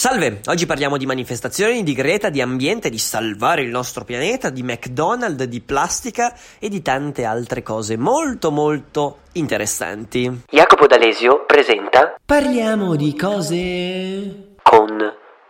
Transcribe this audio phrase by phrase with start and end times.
[0.00, 4.62] Salve, oggi parliamo di manifestazioni, di Greta, di ambiente, di salvare il nostro pianeta, di
[4.62, 10.44] McDonald's, di plastica e di tante altre cose molto molto interessanti.
[10.48, 14.96] Jacopo D'Alesio presenta Parliamo di cose con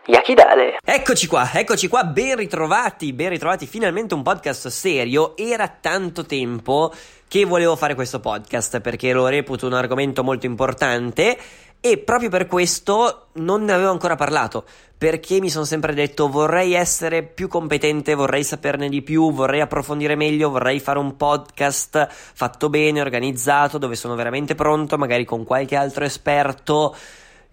[0.06, 0.78] Yakidale.
[0.82, 5.36] Eccoci qua, eccoci qua, ben ritrovati, ben ritrovati, finalmente un podcast serio.
[5.36, 6.92] Era tanto tempo
[7.28, 11.38] che volevo fare questo podcast perché lo reputo un argomento molto importante
[11.80, 14.64] e proprio per questo non ne avevo ancora parlato,
[14.98, 20.14] perché mi sono sempre detto vorrei essere più competente, vorrei saperne di più, vorrei approfondire
[20.14, 25.74] meglio, vorrei fare un podcast fatto bene, organizzato, dove sono veramente pronto, magari con qualche
[25.74, 26.94] altro esperto.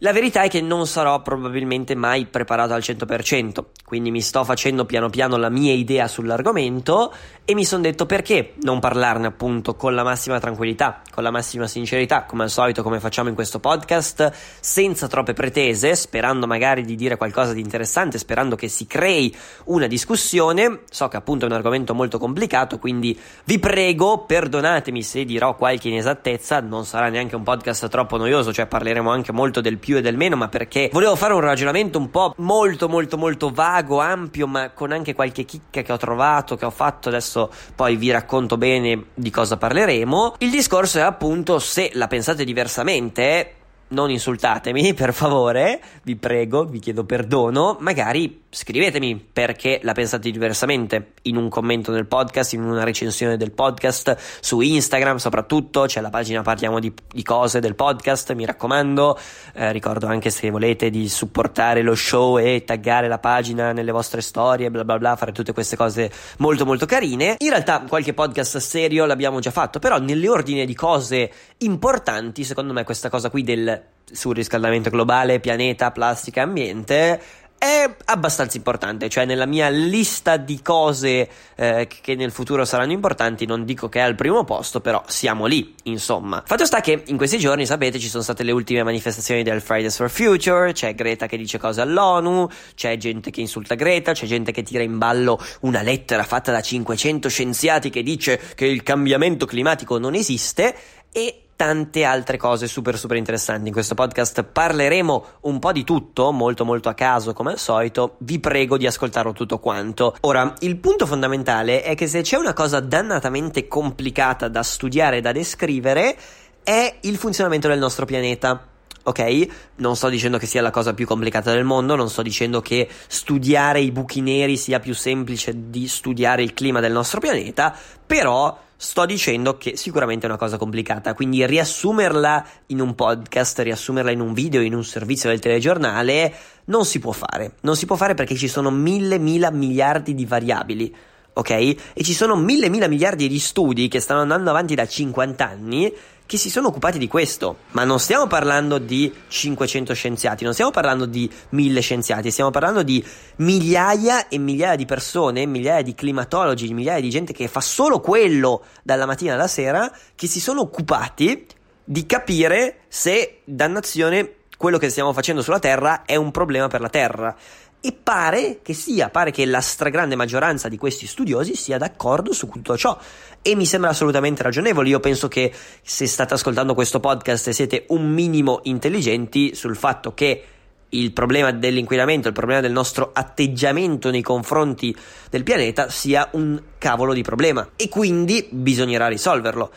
[0.02, 4.86] La verità è che non sarò probabilmente mai preparato al 100%, quindi mi sto facendo
[4.86, 7.12] piano piano la mia idea sull'argomento
[7.44, 11.66] e mi sono detto perché non parlarne appunto con la massima tranquillità, con la massima
[11.66, 16.94] sincerità, come al solito come facciamo in questo podcast, senza troppe pretese, sperando magari di
[16.94, 19.36] dire qualcosa di interessante, sperando che si crei
[19.66, 20.82] una discussione.
[20.92, 25.88] So che appunto è un argomento molto complicato, quindi vi prego, perdonatemi se dirò qualche
[25.88, 30.02] inesattezza, non sarà neanche un podcast troppo noioso, cioè parleremo anche molto del più e
[30.02, 34.46] del meno, ma perché volevo fare un ragionamento un po' molto molto molto vago, ampio,
[34.46, 38.58] ma con anche qualche chicca che ho trovato, che ho fatto, adesso poi vi racconto
[38.58, 40.36] bene di cosa parleremo.
[40.40, 43.54] Il discorso è appunto se la pensate diversamente,
[43.90, 51.14] non insultatemi, per favore, vi prego, vi chiedo perdono, magari scrivetemi perché la pensate diversamente
[51.24, 56.10] in un commento nel podcast, in una recensione del podcast, su Instagram soprattutto, c'è la
[56.10, 59.20] pagina Parliamo di, di cose del podcast, mi raccomando,
[59.54, 64.22] eh, ricordo anche se volete di supportare lo show e taggare la pagina nelle vostre
[64.22, 67.36] storie, bla bla bla, fare tutte queste cose molto molto carine.
[67.38, 72.84] In realtà qualche podcast serio l'abbiamo già fatto, però nell'ordine di cose importanti, secondo me
[72.84, 79.70] questa cosa qui del surriscaldamento globale, pianeta, plastica, ambiente è abbastanza importante, cioè nella mia
[79.70, 84.44] lista di cose eh, che nel futuro saranno importanti, non dico che è al primo
[84.44, 86.44] posto, però siamo lì, insomma.
[86.46, 89.98] Fatto sta che in questi giorni, sapete, ci sono state le ultime manifestazioni del Fridays
[89.98, 94.52] for Future, c'è Greta che dice cose all'ONU, c'è gente che insulta Greta, c'è gente
[94.52, 99.46] che tira in ballo una lettera fatta da 500 scienziati che dice che il cambiamento
[99.46, 100.76] climatico non esiste
[101.12, 103.68] e tante altre cose super super interessanti.
[103.68, 108.16] In questo podcast parleremo un po' di tutto, molto molto a caso come al solito.
[108.20, 110.16] Vi prego di ascoltarlo tutto quanto.
[110.22, 115.22] Ora, il punto fondamentale è che se c'è una cosa dannatamente complicata da studiare e
[115.22, 116.16] da descrivere
[116.64, 118.68] è il funzionamento del nostro pianeta.
[119.04, 119.48] Ok?
[119.78, 122.88] Non sto dicendo che sia la cosa più complicata del mondo, non sto dicendo che
[123.08, 127.74] studiare i buchi neri sia più semplice di studiare il clima del nostro pianeta,
[128.06, 134.12] però sto dicendo che sicuramente è una cosa complicata, quindi riassumerla in un podcast, riassumerla
[134.12, 136.34] in un video, in un servizio del telegiornale,
[136.66, 137.54] non si può fare.
[137.62, 140.96] Non si può fare perché ci sono mille, mila miliardi di variabili.
[141.34, 141.50] Ok?
[141.52, 145.94] E ci sono mille, mila miliardi di studi che stanno andando avanti da 50 anni
[146.28, 147.58] che si sono occupati di questo.
[147.72, 152.84] Ma non stiamo parlando di 500 scienziati, non stiamo parlando di 1000 scienziati, stiamo parlando
[152.84, 153.04] di
[153.38, 158.66] migliaia e migliaia di persone, migliaia di climatologi, migliaia di gente che fa solo quello
[158.84, 161.48] dalla mattina alla sera, che si sono occupati
[161.84, 166.90] di capire se, dannazione, quello che stiamo facendo sulla Terra è un problema per la
[166.90, 167.36] Terra.
[167.80, 172.50] E pare che sia, pare che la stragrande maggioranza di questi studiosi sia d'accordo su
[172.50, 172.98] tutto ciò.
[173.42, 174.90] E mi sembra assolutamente ragionevole.
[174.90, 180.14] Io penso che se state ascoltando questo podcast e siete un minimo intelligenti sul fatto
[180.14, 180.44] che
[180.90, 184.96] il problema dell'inquinamento, il problema del nostro atteggiamento nei confronti
[185.30, 187.70] del pianeta sia un cavolo di problema.
[187.76, 189.72] E quindi bisognerà risolverlo.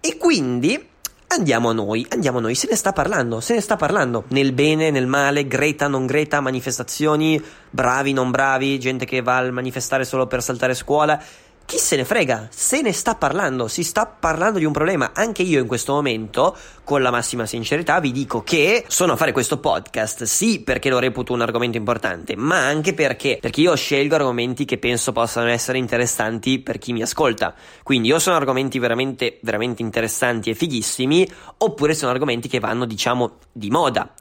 [0.00, 0.92] E quindi
[1.26, 4.52] Andiamo a noi, andiamo a noi, se ne sta parlando, se ne sta parlando, nel
[4.52, 10.04] bene, nel male, Greta, non Greta, manifestazioni, bravi, non bravi, gente che va a manifestare
[10.04, 11.20] solo per saltare scuola,
[11.66, 12.48] chi se ne frega?
[12.50, 15.12] Se ne sta parlando, si sta parlando di un problema.
[15.14, 19.32] Anche io in questo momento, con la massima sincerità, vi dico che sono a fare
[19.32, 24.14] questo podcast, sì perché lo reputo un argomento importante, ma anche perché, perché io scelgo
[24.14, 27.54] argomenti che penso possano essere interessanti per chi mi ascolta.
[27.82, 31.26] Quindi o sono argomenti veramente, veramente interessanti e fighissimi,
[31.58, 34.12] oppure sono argomenti che vanno, diciamo, di moda.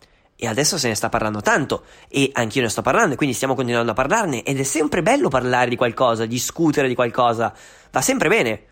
[0.43, 3.55] E adesso se ne sta parlando tanto e anch'io ne sto parlando e quindi stiamo
[3.55, 7.53] continuando a parlarne ed è sempre bello parlare di qualcosa, discutere di qualcosa,
[7.89, 8.63] va sempre bene.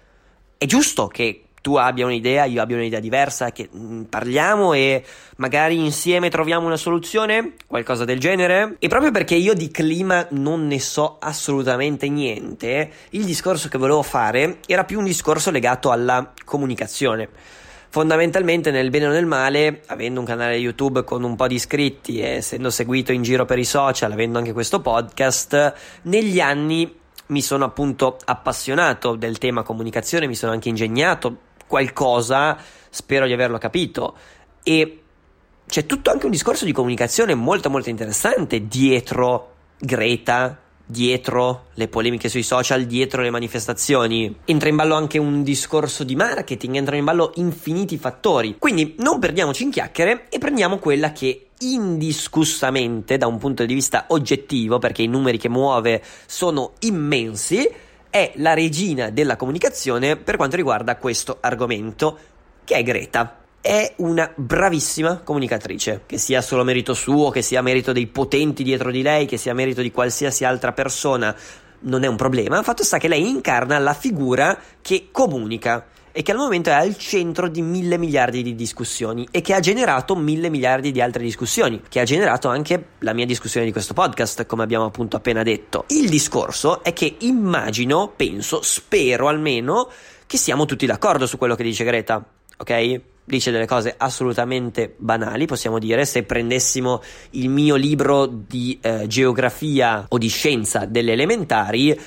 [0.57, 5.01] È giusto che tu abbia un'idea, io abbia un'idea diversa, che mm, parliamo e
[5.37, 8.75] magari insieme troviamo una soluzione, qualcosa del genere.
[8.79, 14.01] E proprio perché io di clima non ne so assolutamente niente, il discorso che volevo
[14.01, 17.29] fare era più un discorso legato alla comunicazione.
[17.91, 22.21] Fondamentalmente, nel bene o nel male, avendo un canale YouTube con un po' di iscritti
[22.21, 25.73] e essendo seguito in giro per i social, avendo anche questo podcast,
[26.03, 26.89] negli anni
[27.27, 32.57] mi sono appunto appassionato del tema comunicazione, mi sono anche ingegnato qualcosa,
[32.89, 34.15] spero di averlo capito.
[34.63, 35.01] E
[35.67, 40.57] c'è tutto anche un discorso di comunicazione molto molto interessante dietro Greta,
[40.91, 44.35] dietro le polemiche sui social, dietro le manifestazioni.
[44.45, 48.57] Entra in ballo anche un discorso di marketing, entrano in ballo infiniti fattori.
[48.59, 54.05] Quindi non perdiamoci in chiacchiere e prendiamo quella che indiscussamente, da un punto di vista
[54.09, 57.67] oggettivo, perché i numeri che muove sono immensi,
[58.09, 62.17] è la regina della comunicazione per quanto riguarda questo argomento,
[62.65, 67.91] che è Greta è una bravissima comunicatrice, che sia solo merito suo, che sia merito
[67.91, 71.35] dei potenti dietro di lei, che sia merito di qualsiasi altra persona,
[71.81, 72.61] non è un problema.
[72.63, 76.97] Fatto sta che lei incarna la figura che comunica e che al momento è al
[76.97, 81.81] centro di mille miliardi di discussioni e che ha generato mille miliardi di altre discussioni,
[81.87, 85.85] che ha generato anche la mia discussione di questo podcast, come abbiamo appunto appena detto.
[85.87, 89.89] Il discorso è che immagino, penso, spero almeno
[90.25, 92.23] che siamo tutti d'accordo su quello che dice Greta,
[92.57, 93.01] ok?
[93.23, 97.01] Dice delle cose assolutamente banali, possiamo dire, se prendessimo
[97.31, 101.99] il mio libro di eh, geografia o di scienza delle elementari,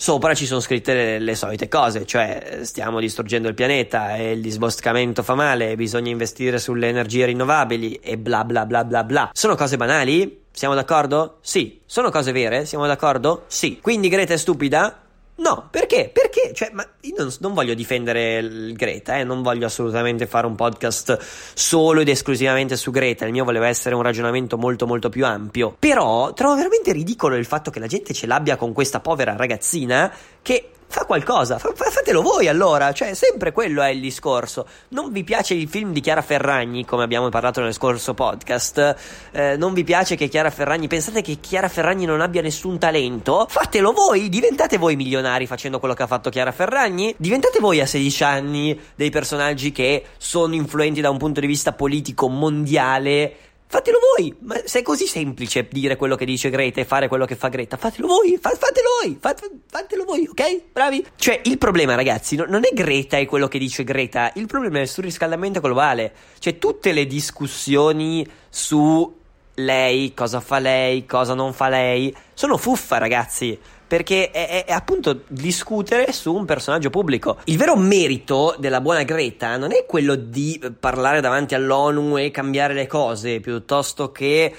[0.00, 4.40] sopra ci sono scritte le, le, solite cose, cioè stiamo distruggendo il pianeta e il
[4.40, 9.30] disboscamento fa male, bisogna investire sulle energie rinnovabili e bla bla bla bla bla.
[9.32, 10.44] Sono cose banali?
[10.52, 11.38] Siamo d'accordo?
[11.40, 11.80] Sì.
[11.84, 12.64] Sono cose vere?
[12.64, 13.44] Siamo d'accordo?
[13.48, 13.78] Sì.
[13.80, 15.02] Quindi Greta è stupida?
[15.38, 16.10] No, perché?
[16.12, 16.52] Perché?
[16.52, 21.16] Cioè, ma io non, non voglio difendere Greta, eh, non voglio assolutamente fare un podcast
[21.54, 25.76] solo ed esclusivamente su Greta, il mio voleva essere un ragionamento molto molto più ampio.
[25.78, 30.12] Però trovo veramente ridicolo il fatto che la gente ce l'abbia con questa povera ragazzina
[30.42, 34.66] che fa qualcosa, fa, fatelo voi allora, cioè sempre quello è il discorso.
[34.88, 38.96] Non vi piace il film di Chiara Ferragni, come abbiamo parlato nel scorso podcast,
[39.32, 43.46] eh, non vi piace che Chiara Ferragni, pensate che Chiara Ferragni non abbia nessun talento?
[43.48, 47.86] Fatelo voi, diventate voi milionari facendo quello che ha fatto Chiara Ferragni, diventate voi a
[47.86, 53.98] 16 anni dei personaggi che sono influenti da un punto di vista politico mondiale Fatelo
[54.16, 57.36] voi, ma se è così semplice dire quello che dice Greta e fare quello che
[57.36, 59.36] fa Greta, fatelo voi, fa- fatelo voi, fa-
[59.66, 60.62] fatelo voi, ok?
[60.72, 61.04] Bravi?
[61.16, 64.78] Cioè, il problema, ragazzi, no- non è Greta e quello che dice Greta, il problema
[64.78, 66.14] è il surriscaldamento globale.
[66.38, 69.14] Cioè, tutte le discussioni su
[69.56, 75.22] lei, cosa fa lei, cosa non fa lei, sono fuffa, ragazzi perché è, è, appunto
[75.26, 77.38] discutere su un personaggio pubblico.
[77.44, 82.74] Il vero merito della buona Greta non è quello di parlare davanti all'ONU e cambiare
[82.74, 84.54] le cose, piuttosto che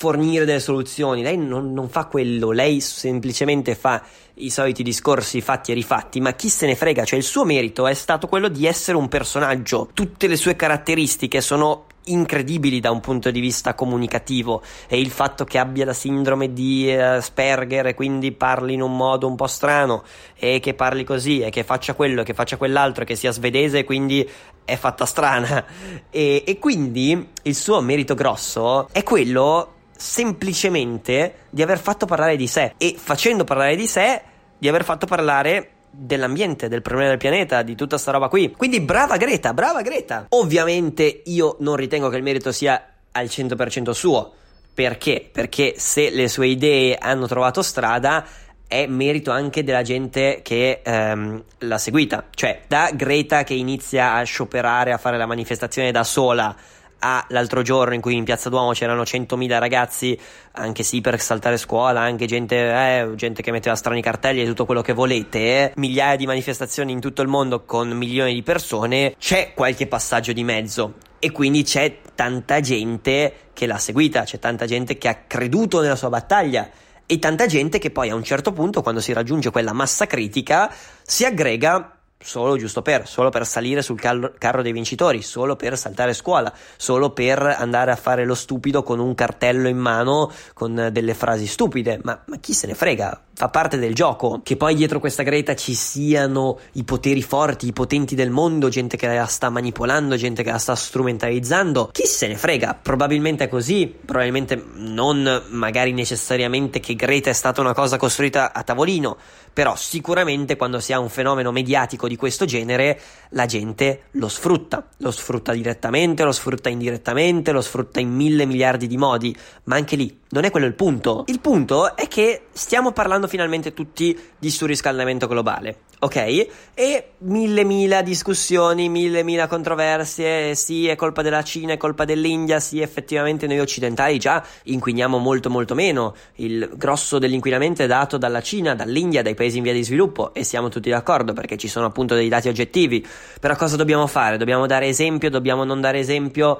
[0.00, 1.22] fornire delle soluzioni.
[1.22, 4.02] Lei non, non fa quello, lei semplicemente fa
[4.34, 7.86] i soliti discorsi fatti e rifatti, ma chi se ne frega, cioè il suo merito
[7.86, 9.90] è stato quello di essere un personaggio.
[9.92, 15.44] Tutte le sue caratteristiche sono incredibili da un punto di vista comunicativo e il fatto
[15.44, 20.02] che abbia la sindrome di Asperger e quindi parli in un modo un po' strano
[20.36, 23.30] e che parli così e che faccia quello e che faccia quell'altro e che sia
[23.30, 24.28] svedese e quindi
[24.64, 25.64] è fatta strana.
[26.12, 32.48] E, e quindi il suo merito grosso è quello semplicemente di aver fatto parlare di
[32.48, 32.74] sé.
[32.78, 34.22] E facendo parlare di sé
[34.58, 38.52] di aver fatto parlare dell'ambiente, del problema del pianeta, di tutta sta roba qui.
[38.56, 40.26] Quindi brava Greta, brava Greta.
[40.30, 42.82] Ovviamente io non ritengo che il merito sia
[43.12, 44.32] al 100% suo.
[44.72, 45.28] Perché?
[45.30, 48.24] Perché se le sue idee hanno trovato strada
[48.66, 52.26] è merito anche della gente che ehm, l'ha seguita.
[52.32, 56.54] Cioè, da Greta che inizia a scioperare, a fare la manifestazione da sola
[57.00, 60.18] a l'altro giorno in cui in Piazza Duomo c'erano 100.000 ragazzi,
[60.52, 64.64] anche sì per saltare scuola, anche gente, eh, gente che metteva strani cartelli e tutto
[64.64, 65.72] quello che volete, eh.
[65.76, 70.44] migliaia di manifestazioni in tutto il mondo con milioni di persone, c'è qualche passaggio di
[70.44, 75.80] mezzo e quindi c'è tanta gente che l'ha seguita, c'è tanta gente che ha creduto
[75.80, 76.68] nella sua battaglia
[77.06, 80.72] e tanta gente che poi a un certo punto, quando si raggiunge quella massa critica,
[81.02, 85.78] si aggrega solo giusto per, solo per salire sul carro, carro dei vincitori, solo per
[85.78, 90.90] saltare scuola, solo per andare a fare lo stupido con un cartello in mano con
[90.92, 91.98] delle frasi stupide.
[92.02, 93.22] Ma, ma chi se ne frega?
[93.32, 94.40] Fa parte del gioco.
[94.42, 98.98] Che poi dietro questa Greta ci siano i poteri forti, i potenti del mondo, gente
[98.98, 101.88] che la sta manipolando, gente che la sta strumentalizzando.
[101.90, 102.78] Chi se ne frega?
[102.80, 108.62] Probabilmente è così, probabilmente non magari necessariamente che Greta è stata una cosa costruita a
[108.62, 109.16] tavolino,
[109.52, 114.88] però sicuramente quando si ha un fenomeno mediatico di questo genere la gente lo sfrutta,
[114.98, 119.96] lo sfrutta direttamente, lo sfrutta indirettamente, lo sfrutta in mille miliardi di modi, ma anche
[119.96, 121.24] lì non è quello il punto.
[121.26, 125.88] Il punto è che stiamo parlando finalmente tutti di surriscaldamento globale.
[126.00, 126.46] Ok?
[126.74, 132.58] E mille mila discussioni, mille mila controversie, sì è colpa della Cina, è colpa dell'India,
[132.58, 138.40] sì effettivamente noi occidentali già inquiniamo molto molto meno, il grosso dell'inquinamento è dato dalla
[138.40, 141.86] Cina, dall'India, dai paesi in via di sviluppo e siamo tutti d'accordo perché ci sono
[141.86, 143.06] appunto dei dati oggettivi,
[143.38, 144.38] però cosa dobbiamo fare?
[144.38, 146.58] Dobbiamo dare esempio, dobbiamo non dare esempio?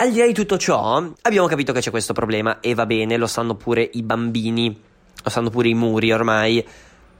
[0.00, 3.16] Al di là di tutto ciò, abbiamo capito che c'è questo problema e va bene,
[3.16, 4.80] lo sanno pure i bambini,
[5.24, 6.64] lo sanno pure i muri ormai.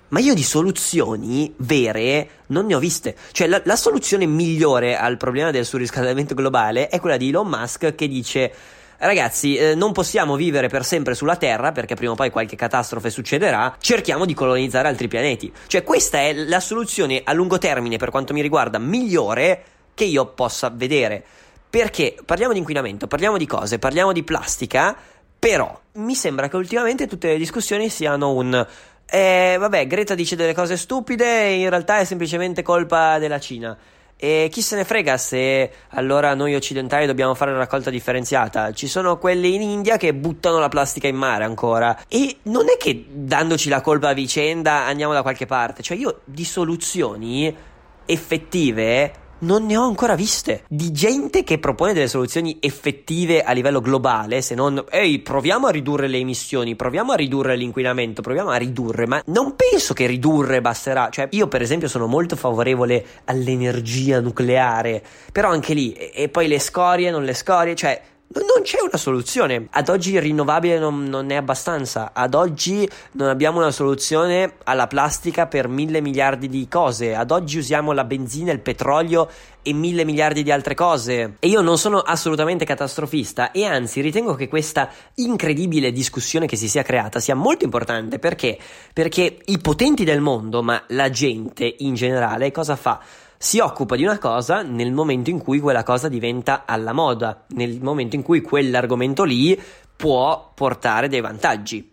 [0.08, 3.14] Ma io di soluzioni vere non ne ho viste.
[3.32, 7.94] Cioè, la, la, soluzione migliore al problema del surriscaldamento globale è quella di Elon Musk
[7.94, 8.52] che dice.
[9.00, 13.10] Ragazzi, eh, non possiamo vivere per sempre sulla Terra perché prima o poi qualche catastrofe
[13.10, 13.76] succederà.
[13.78, 15.52] Cerchiamo di colonizzare altri pianeti.
[15.68, 19.62] Cioè, questa è la soluzione a lungo termine, per quanto mi riguarda, migliore
[19.94, 21.22] che io possa vedere.
[21.70, 24.96] Perché parliamo di inquinamento, parliamo di cose, parliamo di plastica,
[25.38, 28.66] però mi sembra che ultimamente tutte le discussioni siano un
[29.10, 33.76] eh, vabbè, Greta dice delle cose stupide, in realtà è semplicemente colpa della Cina.
[34.20, 38.72] E chi se ne frega se allora noi occidentali dobbiamo fare una raccolta differenziata?
[38.72, 41.96] Ci sono quelli in India che buttano la plastica in mare ancora.
[42.08, 45.82] E non è che dandoci la colpa a vicenda andiamo da qualche parte.
[45.82, 47.56] Cioè, io di soluzioni
[48.04, 50.64] effettive non ne ho ancora viste.
[50.68, 55.70] Di gente che propone delle soluzioni effettive a livello globale, se non, ehi, proviamo a
[55.70, 60.60] ridurre le emissioni, proviamo a ridurre l'inquinamento, proviamo a ridurre, ma non penso che ridurre
[60.60, 61.08] basterà.
[61.10, 65.02] Cioè, io per esempio sono molto favorevole all'energia nucleare,
[65.32, 68.00] però anche lì, e, e poi le scorie, non le scorie, cioè
[68.38, 69.68] non c'è una soluzione.
[69.70, 72.10] Ad oggi il rinnovabile non, non, è abbastanza.
[72.12, 77.14] Ad oggi non abbiamo una soluzione alla plastica per mille miliardi di cose.
[77.14, 79.28] Ad oggi usiamo la benzina, il petrolio
[79.62, 81.36] e mille miliardi di altre cose.
[81.38, 86.68] E io non sono assolutamente catastrofista e anzi ritengo che questa incredibile discussione che si
[86.68, 88.58] sia creata sia molto importante perché?
[88.92, 93.00] Perché i potenti del mondo, ma la gente in generale, cosa fa?
[93.40, 97.78] Si occupa di una cosa nel momento in cui quella cosa diventa alla moda, nel
[97.80, 99.58] momento in cui quell'argomento lì
[99.94, 101.90] può portare dei vantaggi.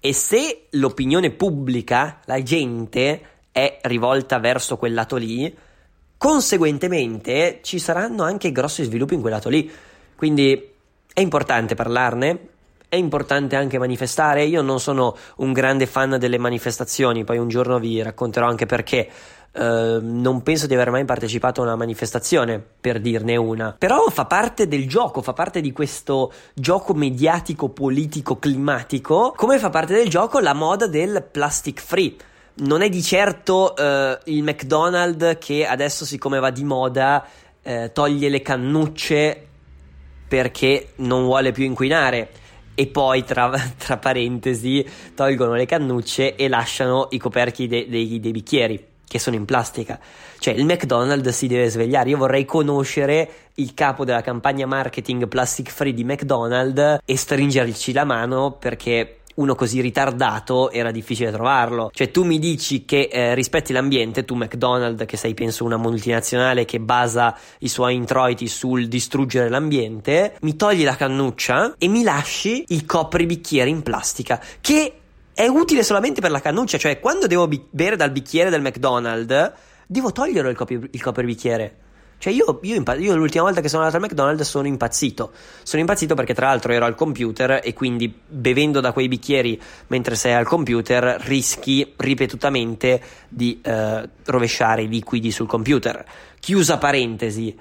[0.00, 3.20] E se l'opinione pubblica, la gente,
[3.52, 5.54] è rivolta verso quel lato lì,
[6.16, 9.70] conseguentemente ci saranno anche grossi sviluppi in quel lato lì.
[10.16, 10.70] Quindi
[11.12, 12.48] è importante parlarne,
[12.88, 14.44] è importante anche manifestare.
[14.44, 19.10] Io non sono un grande fan delle manifestazioni, poi un giorno vi racconterò anche perché.
[19.56, 23.74] Uh, non penso di aver mai partecipato a una manifestazione, per dirne una.
[23.78, 29.70] Però fa parte del gioco, fa parte di questo gioco mediatico, politico, climatico, come fa
[29.70, 32.14] parte del gioco la moda del plastic free.
[32.56, 37.26] Non è di certo uh, il McDonald's che adesso, siccome va di moda,
[37.62, 39.46] uh, toglie le cannucce
[40.28, 42.28] perché non vuole più inquinare
[42.74, 48.30] e poi tra, tra, parentesi tolgono le cannucce e lasciano i coperchi de, de, dei
[48.32, 49.98] bicchieri che sono in plastica.
[50.38, 52.10] Cioè il McDonald's si deve svegliare.
[52.10, 58.04] Io vorrei conoscere il capo della campagna marketing plastic free di McDonald's e stringerci la
[58.04, 61.90] mano perché uno così ritardato era difficile trovarlo.
[61.92, 66.64] Cioè, tu mi dici che eh, rispetti l'ambiente, tu McDonald's, che sei penso una multinazionale
[66.64, 72.64] che basa i suoi introiti sul distruggere l'ambiente, mi togli la cannuccia e mi lasci
[72.68, 74.92] il copribicchiere in plastica, che
[75.36, 79.52] è utile solamente per la cannuccia, cioè quando devo bi- bere dal bicchiere del McDonald's,
[79.86, 81.76] devo togliere il, copri- il copribicchiere.
[82.16, 85.32] Cioè, io, io, impa- io, l'ultima volta che sono andato al McDonald's sono impazzito.
[85.62, 90.14] Sono impazzito perché, tra l'altro, ero al computer e quindi bevendo da quei bicchieri mentre
[90.14, 96.02] sei al computer rischi ripetutamente di eh, rovesciare i liquidi sul computer.
[96.40, 97.54] Chiusa parentesi.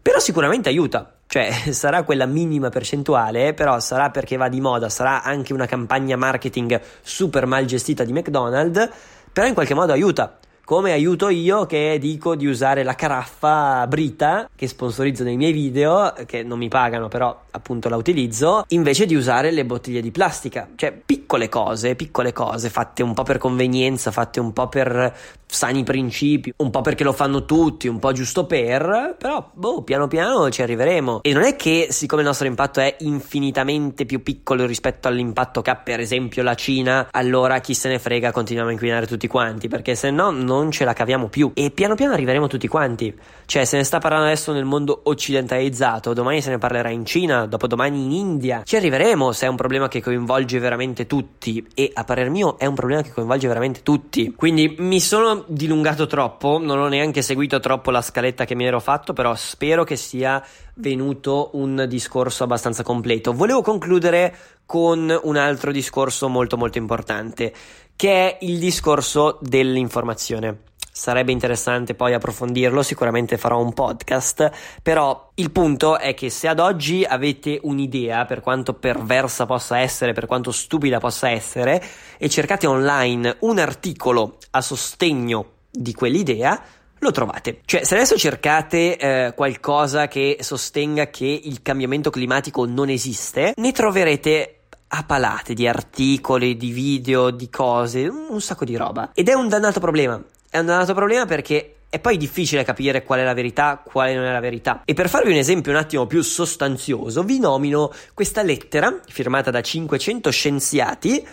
[0.00, 1.19] Però sicuramente aiuta.
[1.32, 6.16] Cioè, sarà quella minima percentuale, però sarà perché va di moda, sarà anche una campagna
[6.16, 8.88] marketing super mal gestita di McDonald's,
[9.32, 10.40] però in qualche modo aiuta.
[10.64, 16.12] Come aiuto io che dico di usare la caraffa Brita che sponsorizzo nei miei video,
[16.26, 20.68] che non mi pagano però appunto la utilizzo, invece di usare le bottiglie di plastica.
[20.74, 25.14] Cioè piccole cose, piccole cose fatte un po' per convenienza, fatte un po' per
[25.50, 30.06] sani principi, un po' perché lo fanno tutti, un po' giusto per, però boh, piano
[30.06, 31.20] piano ci arriveremo.
[31.22, 35.70] E non è che siccome il nostro impatto è infinitamente più piccolo rispetto all'impatto che
[35.70, 39.68] ha per esempio la Cina, allora chi se ne frega continuiamo a inquinare tutti quanti,
[39.68, 43.14] perché se no non ce la caviamo più e piano piano arriveremo tutti quanti.
[43.46, 47.39] Cioè, se ne sta parlando adesso nel mondo occidentalizzato, domani se ne parlerà in Cina,
[47.46, 48.62] dopodomani in India.
[48.64, 52.66] Ci arriveremo se è un problema che coinvolge veramente tutti e a parer mio è
[52.66, 54.34] un problema che coinvolge veramente tutti.
[54.34, 58.80] Quindi mi sono dilungato troppo, non ho neanche seguito troppo la scaletta che mi ero
[58.80, 60.42] fatto, però spero che sia
[60.74, 63.32] venuto un discorso abbastanza completo.
[63.32, 64.34] Volevo concludere
[64.66, 67.52] con un altro discorso molto molto importante
[67.96, 70.60] che è il discorso dell'informazione.
[70.92, 74.50] Sarebbe interessante poi approfondirlo, sicuramente farò un podcast,
[74.82, 80.12] però il punto è che se ad oggi avete un'idea, per quanto perversa possa essere,
[80.12, 81.82] per quanto stupida possa essere,
[82.18, 86.62] e cercate online un articolo a sostegno di quell'idea,
[86.98, 87.60] lo trovate.
[87.64, 93.72] Cioè, se adesso cercate eh, qualcosa che sostenga che il cambiamento climatico non esiste, ne
[93.72, 94.56] troverete
[94.88, 99.12] a palate di articoli, di video, di cose, un sacco di roba.
[99.14, 100.22] Ed è un dannato problema.
[100.50, 104.24] È un dannato problema perché è poi difficile capire qual è la verità, quale non
[104.24, 104.82] è la verità.
[104.84, 109.60] E per farvi un esempio un attimo più sostanzioso, vi nomino questa lettera firmata da
[109.60, 111.24] 500 scienziati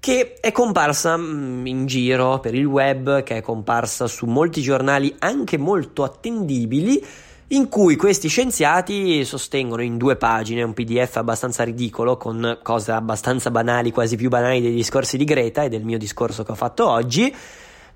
[0.00, 5.14] che è comparsa mm, in giro per il web, che è comparsa su molti giornali
[5.20, 7.04] anche molto attendibili
[7.52, 13.52] in cui questi scienziati sostengono in due pagine un PDF abbastanza ridicolo con cose abbastanza
[13.52, 16.88] banali, quasi più banali dei discorsi di Greta e del mio discorso che ho fatto
[16.88, 17.32] oggi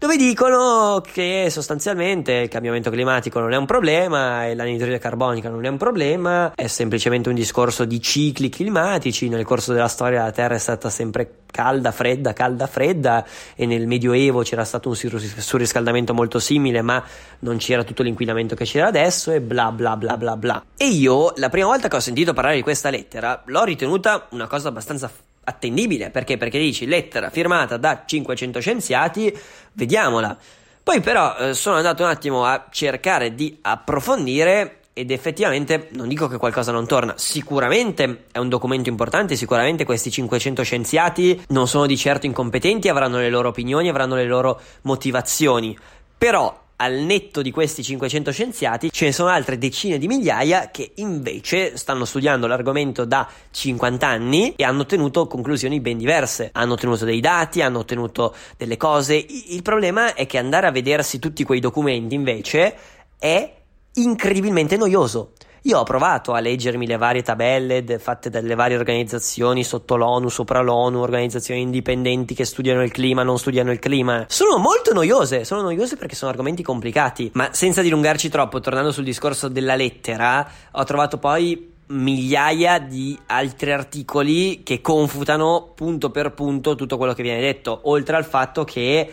[0.04, 5.64] dove dicono che sostanzialmente il cambiamento climatico non è un problema e l'anidride carbonica non
[5.64, 9.30] è un problema, è semplicemente un discorso di cicli climatici.
[9.30, 13.87] Nel corso della storia la Terra è stata sempre calda, fredda, calda, fredda e nel
[13.87, 17.02] Medioevo c'era stato un surriscaldamento molto simile, ma
[17.38, 20.64] non c'era tutto l'inquinamento che c'era adesso e bla bla bla bla bla.
[20.76, 24.49] E io la prima volta che ho sentito parlare di questa lettera l'ho ritenuta una
[24.49, 25.11] cosa abbastanza
[25.44, 26.36] attendibile perché?
[26.36, 29.36] Perché dici lettera firmata da 500 scienziati,
[29.72, 30.36] vediamola.
[30.82, 36.28] Poi però eh, sono andato un attimo a cercare di approfondire ed effettivamente non dico
[36.28, 41.86] che qualcosa non torna, sicuramente è un documento importante, sicuramente questi 500 scienziati non sono
[41.86, 45.76] di certo incompetenti, avranno le loro opinioni, avranno le loro motivazioni,
[46.16, 50.92] però al netto di questi 500 scienziati, ce ne sono altre decine di migliaia che
[50.96, 56.50] invece stanno studiando l'argomento da 50 anni e hanno ottenuto conclusioni ben diverse.
[56.52, 59.14] Hanno ottenuto dei dati, hanno ottenuto delle cose.
[59.14, 62.74] Il problema è che andare a vedersi tutti quei documenti invece
[63.18, 63.54] è
[63.94, 65.32] incredibilmente noioso.
[65.66, 70.61] Io ho provato a leggermi le varie tabelle fatte dalle varie organizzazioni sotto l'ONU, sopra
[70.61, 74.26] l'ONU, organizzazioni indipendenti che studiano il clima, non studiano il clima.
[74.28, 77.31] Sono molto noiose, sono noiose perché sono argomenti complicati.
[77.33, 83.72] Ma senza dilungarci troppo, tornando sul discorso della lettera, ho trovato poi migliaia di altri
[83.72, 89.11] articoli che confutano punto per punto tutto quello che viene detto, oltre al fatto che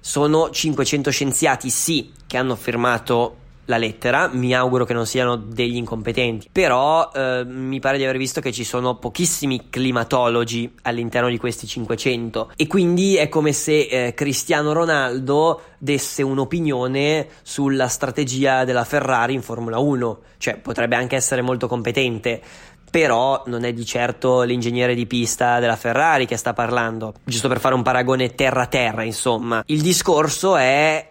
[0.00, 3.39] sono 500 scienziati, sì, che hanno firmato
[3.70, 8.18] la lettera, mi auguro che non siano degli incompetenti, però eh, mi pare di aver
[8.18, 13.86] visto che ci sono pochissimi climatologi all'interno di questi 500 e quindi è come se
[13.86, 21.14] eh, Cristiano Ronaldo desse un'opinione sulla strategia della Ferrari in Formula 1, cioè potrebbe anche
[21.14, 22.42] essere molto competente,
[22.90, 27.60] però non è di certo l'ingegnere di pista della Ferrari che sta parlando, giusto per
[27.60, 29.62] fare un paragone terra-terra, insomma.
[29.66, 31.10] Il discorso è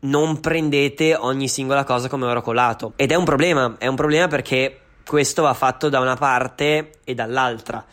[0.00, 2.92] non prendete ogni singola cosa come oro colato.
[2.96, 7.14] Ed è un problema, è un problema perché questo va fatto da una parte e
[7.14, 7.84] dall'altra.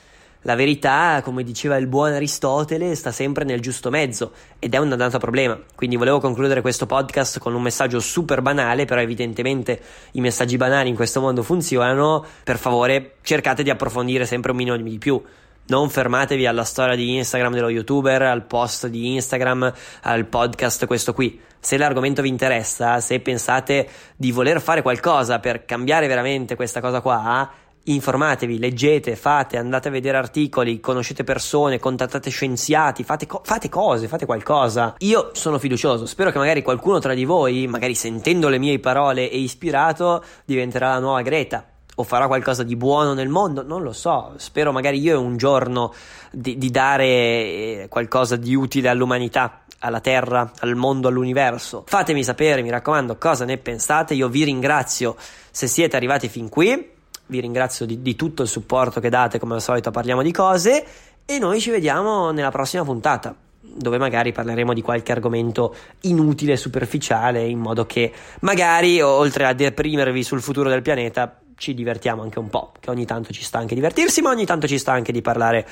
[0.42, 4.90] La verità, come diceva il buon Aristotele, sta sempre nel giusto mezzo ed è un
[4.90, 5.60] dannato problema.
[5.74, 10.90] Quindi volevo concludere questo podcast con un messaggio super banale, però evidentemente i messaggi banali
[10.90, 12.24] in questo mondo funzionano.
[12.44, 15.20] Per favore, cercate di approfondire sempre un minimo di più.
[15.68, 19.74] Non fermatevi alla storia di Instagram dello youtuber, al post di Instagram,
[20.04, 21.42] al podcast questo qui.
[21.60, 27.02] Se l'argomento vi interessa, se pensate di voler fare qualcosa per cambiare veramente questa cosa
[27.02, 27.50] qua,
[27.86, 34.08] informatevi, leggete, fate, andate a vedere articoli, conoscete persone, contattate scienziati, fate, co- fate, cose,
[34.08, 34.94] fate qualcosa.
[35.00, 39.32] Io sono fiducioso, spero che magari qualcuno tra di voi, magari sentendo le mie parole
[39.32, 43.94] e ispirato, diventerà la nuova Greta o farà qualcosa di buono nel mondo, non lo
[43.94, 45.94] so, spero magari io un giorno
[46.32, 51.84] di, di dare eh, qualcosa di utile all'umanità alla Terra, al mondo, all'universo.
[51.86, 54.16] Fatemi sapere, mi raccomando, cosa ne pensate.
[54.16, 55.16] Io vi ringrazio
[55.52, 56.94] se siete arrivati fin qui.
[57.28, 60.86] Vi ringrazio di, di tutto il supporto che date, come al solito parliamo di cose
[61.26, 63.36] e noi ci vediamo nella prossima puntata
[63.78, 70.24] dove magari parleremo di qualche argomento inutile, superficiale, in modo che magari, oltre a deprimervi
[70.24, 73.76] sul futuro del pianeta, ci divertiamo anche un po', che ogni tanto ci sta anche
[73.76, 75.68] divertirsi, ma ogni tanto ci sta anche di parlare